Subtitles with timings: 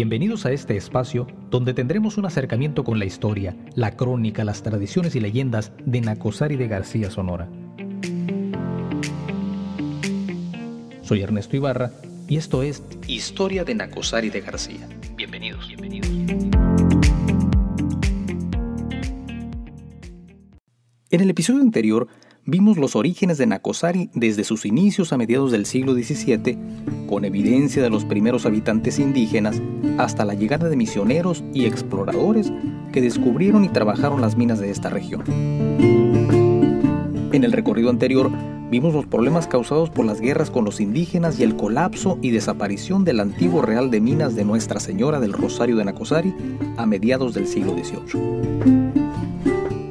[0.00, 5.14] Bienvenidos a este espacio donde tendremos un acercamiento con la historia, la crónica, las tradiciones
[5.14, 7.50] y leyendas de Nacosari de García Sonora.
[11.02, 11.90] Soy Ernesto Ibarra
[12.28, 14.88] y esto es Historia de Nacosari de García.
[15.16, 16.08] Bienvenidos, bienvenidos.
[21.10, 22.08] En el episodio anterior
[22.46, 26.58] vimos los orígenes de Nacosari desde sus inicios a mediados del siglo XVII,
[27.08, 29.60] con evidencia de los primeros habitantes indígenas,
[29.98, 32.52] hasta la llegada de misioneros y exploradores
[32.92, 35.24] que descubrieron y trabajaron las minas de esta región.
[37.32, 38.30] En el recorrido anterior
[38.70, 43.04] vimos los problemas causados por las guerras con los indígenas y el colapso y desaparición
[43.04, 46.34] del antiguo Real de Minas de Nuestra Señora del Rosario de Nacosari
[46.76, 48.79] a mediados del siglo XVIII.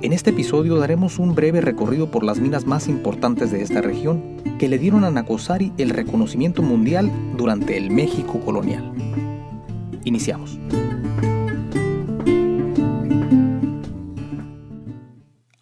[0.09, 4.37] En este episodio daremos un breve recorrido por las minas más importantes de esta región
[4.57, 8.91] que le dieron a Nacosari el reconocimiento mundial durante el México colonial.
[10.05, 10.57] Iniciamos.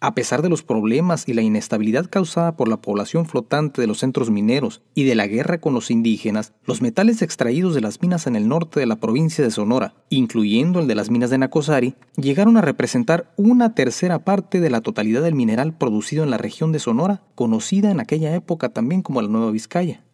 [0.00, 3.98] A pesar de los problemas y la inestabilidad causada por la población flotante de los
[3.98, 8.28] centros mineros y de la guerra con los indígenas, los metales extraídos de las minas
[8.28, 11.96] en el norte de la provincia de Sonora, incluyendo el de las minas de Nacosari,
[12.14, 16.70] llegaron a representar una tercera parte de la totalidad del mineral producido en la región
[16.70, 20.04] de Sonora, conocida en aquella época también como la Nueva Vizcaya.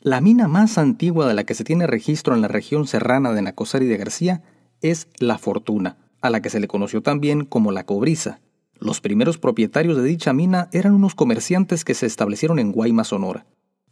[0.00, 3.42] La mina más antigua de la que se tiene registro en la región serrana de
[3.42, 4.44] Nacosari de García
[4.80, 8.38] es La Fortuna, a la que se le conoció también como La Cobriza,
[8.80, 13.46] los primeros propietarios de dicha mina eran unos comerciantes que se establecieron en Guaymas, Sonora.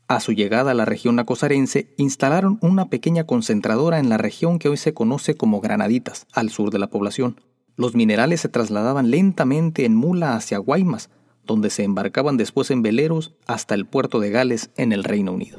[0.09, 4.71] A su llegada a la región nacosarense, instalaron una pequeña concentradora en la región que
[4.71, 7.37] hoy se conoce como Granaditas, al sur de la población.
[7.77, 11.11] Los minerales se trasladaban lentamente en mula hacia Guaymas,
[11.45, 15.59] donde se embarcaban después en veleros hasta el puerto de Gales en el Reino Unido.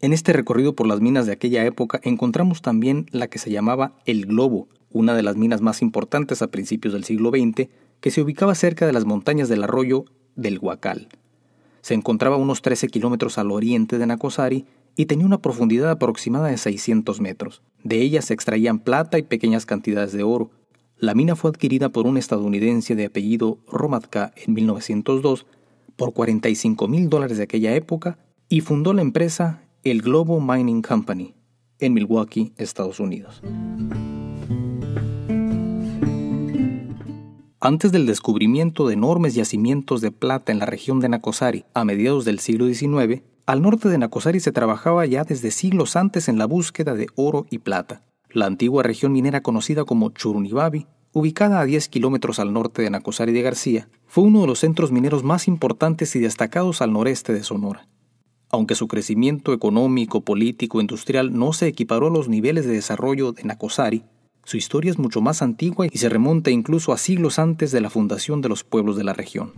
[0.00, 3.94] En este recorrido por las minas de aquella época encontramos también la que se llamaba
[4.04, 7.68] El Globo, una de las minas más importantes a principios del siglo XX,
[8.00, 10.04] que se ubicaba cerca de las montañas del arroyo
[10.36, 11.08] del Huacal.
[11.80, 14.66] Se encontraba a unos 13 kilómetros al oriente de Nacosari
[14.96, 17.62] y tenía una profundidad aproximada de 600 metros.
[17.84, 20.50] De ella se extraían plata y pequeñas cantidades de oro.
[20.98, 25.46] La mina fue adquirida por un estadounidense de apellido Romatka en 1902
[25.96, 31.34] por 45 mil dólares de aquella época y fundó la empresa el Global Mining Company
[31.78, 33.40] en Milwaukee, Estados Unidos.
[37.60, 42.24] Antes del descubrimiento de enormes yacimientos de plata en la región de Nacosari a mediados
[42.24, 46.46] del siglo XIX, al norte de Nacosari se trabajaba ya desde siglos antes en la
[46.46, 48.04] búsqueda de oro y plata.
[48.30, 53.32] La antigua región minera conocida como Churunibabi, ubicada a 10 kilómetros al norte de Nacosari
[53.32, 57.42] de García, fue uno de los centros mineros más importantes y destacados al noreste de
[57.42, 57.88] Sonora.
[58.50, 63.42] Aunque su crecimiento económico, político, industrial no se equiparó a los niveles de desarrollo de
[63.42, 64.04] Nacosari,
[64.48, 67.90] su historia es mucho más antigua y se remonta incluso a siglos antes de la
[67.90, 69.52] fundación de los pueblos de la región.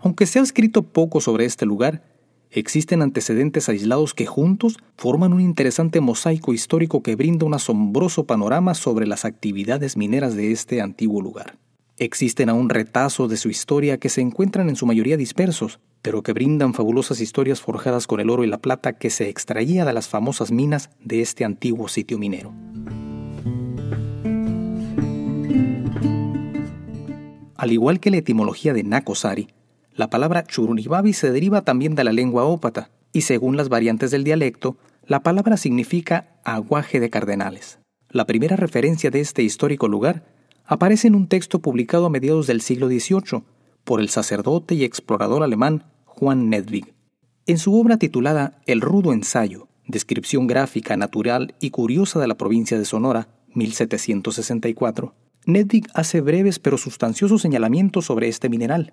[0.00, 2.04] Aunque se ha escrito poco sobre este lugar,
[2.52, 8.74] existen antecedentes aislados que juntos forman un interesante mosaico histórico que brinda un asombroso panorama
[8.74, 11.58] sobre las actividades mineras de este antiguo lugar.
[12.00, 16.32] Existen aún retazos de su historia que se encuentran en su mayoría dispersos, pero que
[16.32, 20.06] brindan fabulosas historias forjadas con el oro y la plata que se extraía de las
[20.06, 22.54] famosas minas de este antiguo sitio minero.
[27.56, 29.48] Al igual que la etimología de Nakosari,
[29.92, 34.22] la palabra Churunibabi se deriva también de la lengua ópata, y según las variantes del
[34.22, 37.80] dialecto, la palabra significa aguaje de cardenales.
[38.08, 40.37] La primera referencia de este histórico lugar
[40.68, 43.42] aparece en un texto publicado a mediados del siglo XVIII
[43.84, 46.94] por el sacerdote y explorador alemán Juan Nedvig.
[47.46, 52.78] En su obra titulada El rudo ensayo, descripción gráfica, natural y curiosa de la provincia
[52.78, 55.14] de Sonora, 1764,
[55.46, 58.92] Nedvig hace breves pero sustanciosos señalamientos sobre este mineral.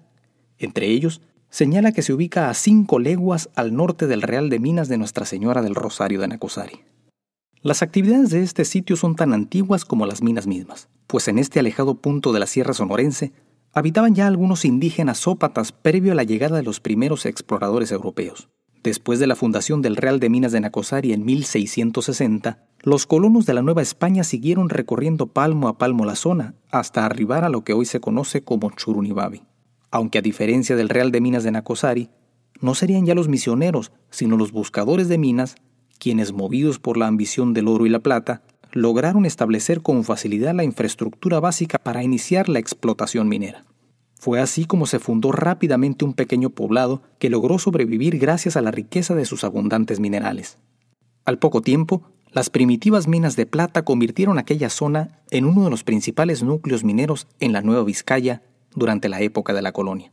[0.58, 4.88] Entre ellos, señala que se ubica a cinco leguas al norte del Real de Minas
[4.88, 6.80] de Nuestra Señora del Rosario de Nacosari.
[7.62, 11.60] Las actividades de este sitio son tan antiguas como las minas mismas, pues en este
[11.60, 13.34] alejado punto de la Sierra Sonorense
[13.74, 18.50] habitaban ya algunos indígenas zópatas previo a la llegada de los primeros exploradores europeos.
[18.84, 23.54] Después de la fundación del Real de Minas de Nacosari en 1660, los colonos de
[23.54, 27.74] la Nueva España siguieron recorriendo palmo a palmo la zona hasta arribar a lo que
[27.74, 29.44] hoy se conoce como Churunibabi.
[29.92, 32.10] Aunque a diferencia del Real de Minas de Nacosari,
[32.62, 35.56] no serían ya los misioneros, sino los buscadores de minas
[35.98, 38.44] quienes, movidos por la ambición del oro y la plata,
[38.76, 43.64] lograron establecer con facilidad la infraestructura básica para iniciar la explotación minera.
[44.20, 48.72] Fue así como se fundó rápidamente un pequeño poblado que logró sobrevivir gracias a la
[48.72, 50.58] riqueza de sus abundantes minerales.
[51.24, 55.86] Al poco tiempo, las primitivas minas de plata convirtieron aquella zona en uno de los
[55.86, 58.42] principales núcleos mineros en la Nueva Vizcaya
[58.76, 60.12] durante la época de la colonia.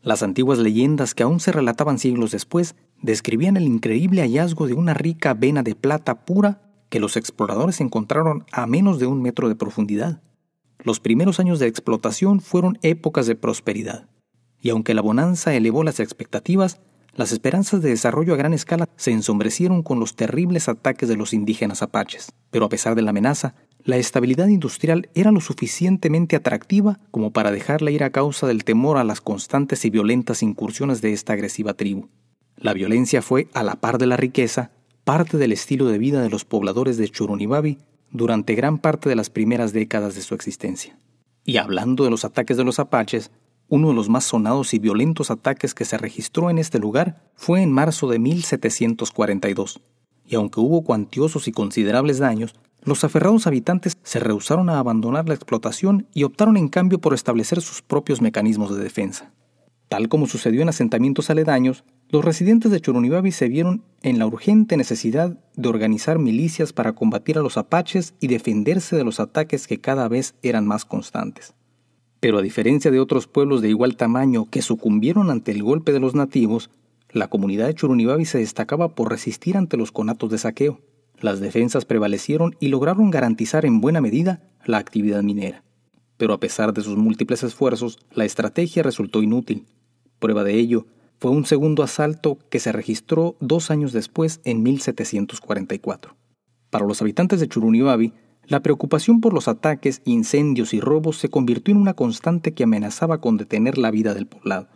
[0.00, 4.94] Las antiguas leyendas que aún se relataban siglos después describían el increíble hallazgo de una
[4.94, 9.54] rica vena de plata pura que los exploradores encontraron a menos de un metro de
[9.54, 10.20] profundidad.
[10.82, 14.08] Los primeros años de explotación fueron épocas de prosperidad,
[14.60, 16.80] y aunque la bonanza elevó las expectativas,
[17.14, 21.32] las esperanzas de desarrollo a gran escala se ensombrecieron con los terribles ataques de los
[21.32, 22.32] indígenas apaches.
[22.50, 27.50] Pero a pesar de la amenaza, la estabilidad industrial era lo suficientemente atractiva como para
[27.50, 31.74] dejarla ir a causa del temor a las constantes y violentas incursiones de esta agresiva
[31.74, 32.08] tribu.
[32.56, 34.70] La violencia fue, a la par de la riqueza,
[35.12, 37.78] parte del estilo de vida de los pobladores de Churunibabi
[38.12, 40.96] durante gran parte de las primeras décadas de su existencia.
[41.44, 43.32] Y hablando de los ataques de los apaches,
[43.68, 47.60] uno de los más sonados y violentos ataques que se registró en este lugar fue
[47.60, 49.80] en marzo de 1742,
[50.28, 55.34] y aunque hubo cuantiosos y considerables daños, los aferrados habitantes se rehusaron a abandonar la
[55.34, 59.32] explotación y optaron en cambio por establecer sus propios mecanismos de defensa.
[59.88, 64.76] Tal como sucedió en asentamientos aledaños, los residentes de Churunibabi se vieron en la urgente
[64.76, 69.80] necesidad de organizar milicias para combatir a los apaches y defenderse de los ataques que
[69.80, 71.54] cada vez eran más constantes.
[72.18, 76.00] Pero a diferencia de otros pueblos de igual tamaño que sucumbieron ante el golpe de
[76.00, 76.70] los nativos,
[77.10, 80.80] la comunidad de Churunibabi se destacaba por resistir ante los conatos de saqueo.
[81.20, 85.62] Las defensas prevalecieron y lograron garantizar en buena medida la actividad minera.
[86.16, 89.66] Pero a pesar de sus múltiples esfuerzos, la estrategia resultó inútil.
[90.18, 90.86] Prueba de ello
[91.20, 96.16] fue un segundo asalto que se registró dos años después, en 1744.
[96.70, 98.14] Para los habitantes de Churunibabi,
[98.46, 103.20] la preocupación por los ataques, incendios y robos se convirtió en una constante que amenazaba
[103.20, 104.68] con detener la vida del poblado.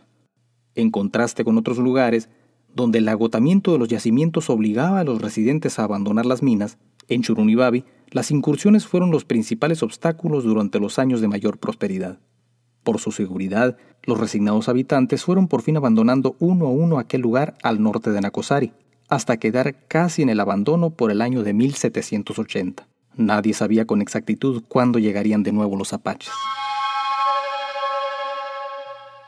[0.75, 2.29] En contraste con otros lugares,
[2.71, 6.77] donde el agotamiento de los yacimientos obligaba a los residentes a abandonar las minas,
[7.07, 12.19] en Churunibabi las incursiones fueron los principales obstáculos durante los años de mayor prosperidad.
[12.85, 17.55] Por su seguridad, los resignados habitantes fueron por fin abandonando uno a uno aquel lugar
[17.63, 18.73] al norte de Nacosari,
[19.09, 22.87] hasta quedar casi en el abandono por el año de 1780.
[23.15, 26.31] Nadie sabía con exactitud cuándo llegarían de nuevo los apaches.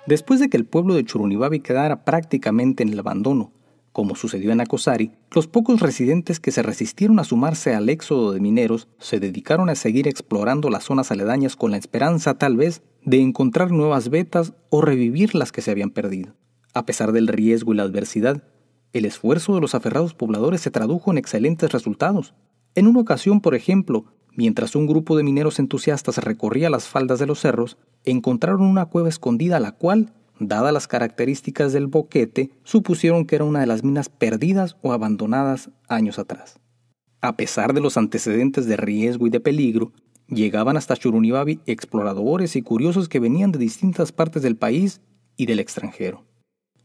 [0.05, 3.51] Después de que el pueblo de Churunibabi quedara prácticamente en el abandono,
[3.97, 8.39] como sucedió en Acosari, los pocos residentes que se resistieron a sumarse al éxodo de
[8.39, 13.19] mineros se dedicaron a seguir explorando las zonas aledañas con la esperanza, tal vez, de
[13.19, 16.35] encontrar nuevas vetas o revivir las que se habían perdido.
[16.75, 18.43] A pesar del riesgo y la adversidad,
[18.93, 22.35] el esfuerzo de los aferrados pobladores se tradujo en excelentes resultados.
[22.75, 24.05] En una ocasión, por ejemplo,
[24.39, 29.09] Mientras un grupo de mineros entusiastas recorría las faldas de los cerros, encontraron una cueva
[29.09, 34.09] escondida la cual, dadas las características del boquete, supusieron que era una de las minas
[34.09, 36.59] perdidas o abandonadas años atrás.
[37.21, 39.91] A pesar de los antecedentes de riesgo y de peligro,
[40.27, 45.01] llegaban hasta Churunibabi exploradores y curiosos que venían de distintas partes del país
[45.35, 46.25] y del extranjero.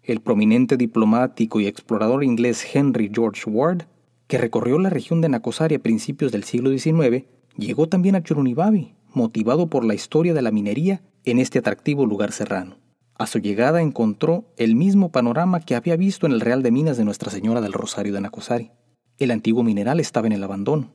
[0.03, 3.83] El prominente diplomático y explorador inglés Henry George Ward,
[4.27, 7.25] que recorrió la región de Nacosari a principios del siglo XIX,
[7.57, 12.33] llegó también a Churunibabi, motivado por la historia de la minería en este atractivo lugar
[12.33, 12.82] serrano.
[13.23, 16.97] A su llegada encontró el mismo panorama que había visto en el Real de Minas
[16.97, 18.73] de Nuestra Señora del Rosario de Nacosari.
[19.17, 20.93] El antiguo mineral estaba en el abandono.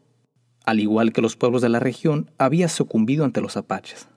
[0.66, 4.10] Al igual que los pueblos de la región, había sucumbido ante los apaches.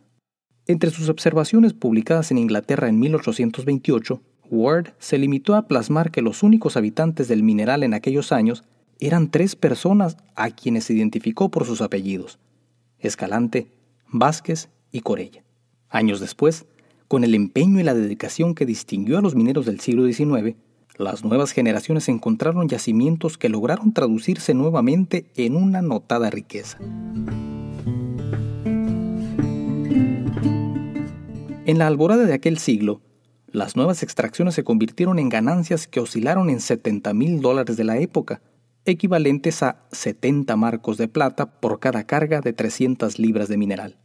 [0.67, 4.21] Entre sus observaciones publicadas en Inglaterra en 1828,
[4.51, 8.65] Ward se limitó a plasmar que los únicos habitantes del mineral en aquellos años
[8.99, 12.41] eran tres personas a quienes se identificó por sus apellidos,
[12.99, 13.69] Escalante,
[14.09, 15.45] Vázquez y Corella.
[15.89, 16.67] Años después,
[17.11, 20.55] con el empeño y la dedicación que distinguió a los mineros del siglo XIX,
[20.97, 26.79] las nuevas generaciones encontraron yacimientos que lograron traducirse nuevamente en una notada riqueza.
[31.67, 33.01] En la alborada de aquel siglo,
[33.51, 37.99] las nuevas extracciones se convirtieron en ganancias que oscilaron en 70 mil dólares de la
[37.99, 38.41] época,
[38.85, 43.99] equivalentes a 70 marcos de plata por cada carga de 300 libras de mineral.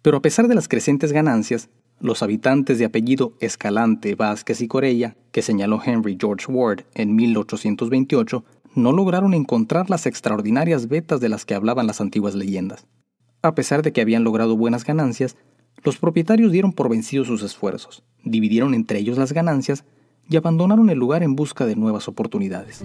[0.00, 1.68] Pero a pesar de las crecientes ganancias,
[2.00, 8.44] los habitantes de apellido Escalante, Vázquez y Corella, que señaló Henry George Ward en 1828,
[8.74, 12.86] no lograron encontrar las extraordinarias vetas de las que hablaban las antiguas leyendas.
[13.42, 15.36] A pesar de que habían logrado buenas ganancias,
[15.82, 19.84] los propietarios dieron por vencidos sus esfuerzos, dividieron entre ellos las ganancias
[20.28, 22.84] y abandonaron el lugar en busca de nuevas oportunidades.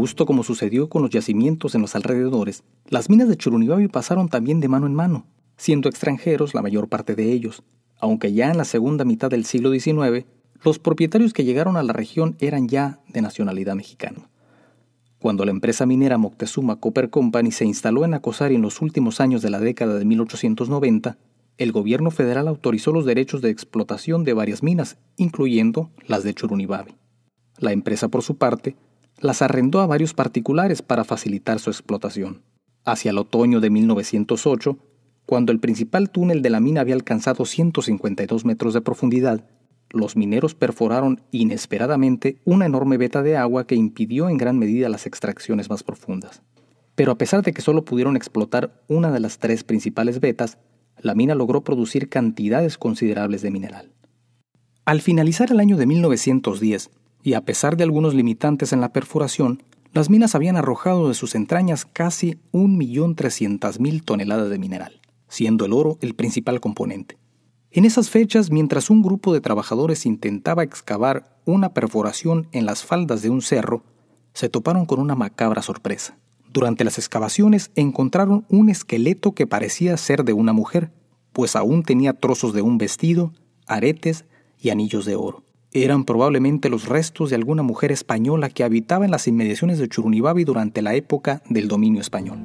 [0.00, 4.58] Justo como sucedió con los yacimientos en los alrededores, las minas de Churunibabi pasaron también
[4.58, 5.26] de mano en mano.
[5.58, 7.62] siendo extranjeros la mayor parte de ellos,
[7.98, 10.24] aunque ya en la segunda mitad del siglo XIX,
[10.62, 14.30] los propietarios que llegaron a la región eran ya de nacionalidad mexicana.
[15.18, 19.42] Cuando la empresa minera Moctezuma Copper Company se instaló en Acosari en los últimos años
[19.42, 21.18] de la década de 1890,
[21.58, 26.94] el gobierno federal autorizó los derechos de explotación de varias minas, incluyendo las de Churunibabi.
[27.58, 28.76] La empresa, por su parte,
[29.20, 32.42] las arrendó a varios particulares para facilitar su explotación.
[32.84, 34.78] Hacia el otoño de 1908,
[35.26, 39.44] cuando el principal túnel de la mina había alcanzado 152 metros de profundidad,
[39.90, 45.06] los mineros perforaron inesperadamente una enorme veta de agua que impidió en gran medida las
[45.06, 46.42] extracciones más profundas.
[46.94, 50.58] Pero a pesar de que solo pudieron explotar una de las tres principales vetas,
[50.98, 53.92] la mina logró producir cantidades considerables de mineral.
[54.84, 56.90] Al finalizar el año de 1910,
[57.22, 59.62] y a pesar de algunos limitantes en la perforación,
[59.92, 65.98] las minas habían arrojado de sus entrañas casi 1.300.000 toneladas de mineral, siendo el oro
[66.00, 67.18] el principal componente.
[67.72, 73.22] En esas fechas, mientras un grupo de trabajadores intentaba excavar una perforación en las faldas
[73.22, 73.84] de un cerro,
[74.32, 76.16] se toparon con una macabra sorpresa.
[76.52, 80.90] Durante las excavaciones encontraron un esqueleto que parecía ser de una mujer,
[81.32, 83.32] pues aún tenía trozos de un vestido,
[83.66, 84.24] aretes
[84.58, 85.44] y anillos de oro.
[85.72, 90.42] Eran probablemente los restos de alguna mujer española que habitaba en las inmediaciones de Churunibabi
[90.42, 92.38] durante la época del dominio español.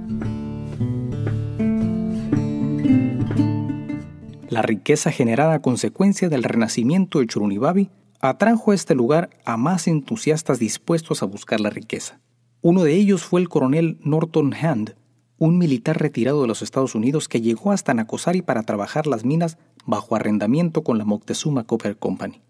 [4.48, 7.90] La riqueza generada a consecuencia del renacimiento de Churunibabi
[8.22, 12.20] atrajo a este lugar a más entusiastas dispuestos a buscar la riqueza.
[12.62, 14.96] Uno de ellos fue el coronel Norton Hand,
[15.40, 19.58] un militar retirado de los Estados Unidos que llegó hasta Nacosari para trabajar las minas
[19.86, 22.42] bajo arrendamiento con la Moctezuma Copper Company.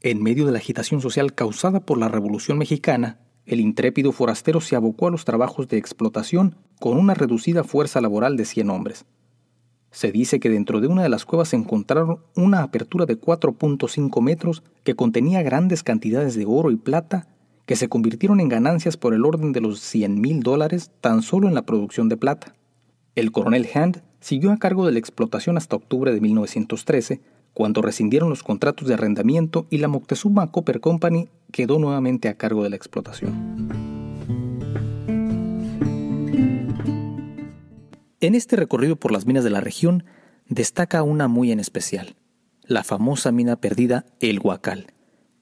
[0.00, 4.76] En medio de la agitación social causada por la Revolución Mexicana, el intrépido forastero se
[4.76, 9.06] abocó a los trabajos de explotación con una reducida fuerza laboral de 100 hombres.
[9.90, 14.22] Se dice que dentro de una de las cuevas se encontraron una apertura de 4.5
[14.22, 17.26] metros que contenía grandes cantidades de oro y plata
[17.66, 21.48] que se convirtieron en ganancias por el orden de los 100 mil dólares tan solo
[21.48, 22.54] en la producción de plata.
[23.16, 27.20] El coronel Hand siguió a cargo de la explotación hasta octubre de 1913,
[27.54, 32.62] cuando rescindieron los contratos de arrendamiento y la Moctezuma Copper Company quedó nuevamente a cargo
[32.62, 33.68] de la explotación.
[38.20, 40.04] En este recorrido por las minas de la región
[40.48, 42.16] destaca una muy en especial,
[42.64, 44.88] la famosa mina perdida El Huacal,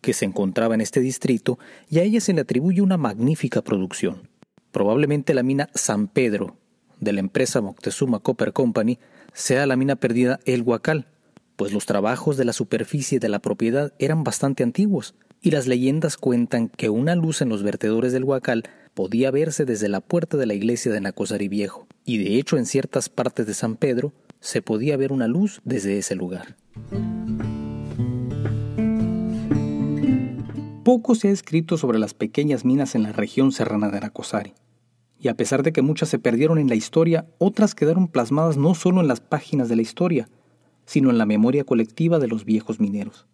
[0.01, 1.59] que se encontraba en este distrito
[1.89, 4.29] y a ella se le atribuye una magnífica producción.
[4.73, 6.59] Probablemente la mina San Pedro,
[7.01, 8.99] de la empresa Moctezuma Copper Company,
[9.33, 11.09] sea la mina perdida El Huacal,
[11.57, 16.17] pues los trabajos de la superficie de la propiedad eran bastante antiguos, y las leyendas
[16.17, 20.47] cuentan que una luz en los vertedores del Huacal podía verse desde la puerta de
[20.47, 24.63] la iglesia de Nacosari Viejo, y de hecho en ciertas partes de San Pedro se
[24.63, 26.57] podía ver una luz desde ese lugar.
[30.85, 34.55] Poco se ha escrito sobre las pequeñas minas en la región serrana de Nacosari,
[35.19, 38.75] y a pesar de que muchas se perdieron en la historia, otras quedaron plasmadas no
[38.75, 40.29] solo en las páginas de la historia,
[40.87, 43.27] sino en la memoria colectiva de los viejos mineros.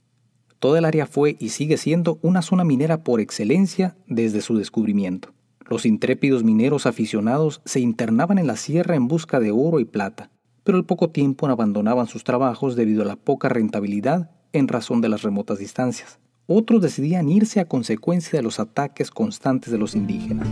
[0.59, 5.33] Toda el área fue y sigue siendo una zona minera por excelencia desde su descubrimiento.
[5.69, 10.31] Los intrépidos mineros aficionados se internaban en la sierra en busca de oro y plata,
[10.65, 15.09] pero al poco tiempo abandonaban sus trabajos debido a la poca rentabilidad en razón de
[15.09, 16.19] las remotas distancias.
[16.47, 20.49] Otros decidían irse a consecuencia de los ataques constantes de los indígenas.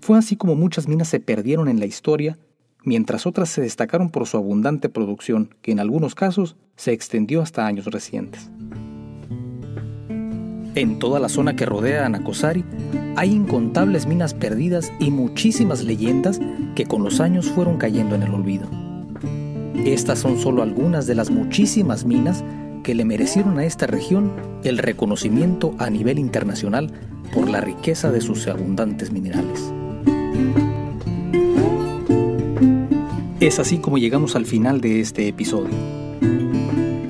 [0.00, 2.38] Fue así como muchas minas se perdieron en la historia,
[2.84, 7.66] mientras otras se destacaron por su abundante producción, que en algunos casos se extendió hasta
[7.66, 8.50] años recientes.
[10.76, 12.64] En toda la zona que rodea a Nacosari
[13.16, 16.40] hay incontables minas perdidas y muchísimas leyendas
[16.76, 18.68] que con los años fueron cayendo en el olvido.
[19.74, 22.44] Estas son solo algunas de las muchísimas minas
[22.84, 24.32] que le merecieron a esta región
[24.62, 26.92] el reconocimiento a nivel internacional
[27.34, 29.72] por la riqueza de sus abundantes minerales.
[33.40, 35.70] Es así como llegamos al final de este episodio.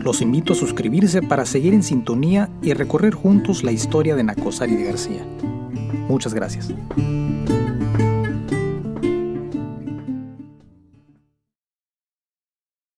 [0.01, 4.77] Los invito a suscribirse para seguir en sintonía y recorrer juntos la historia de Nacosari
[4.77, 5.27] de García.
[6.09, 6.73] Muchas gracias.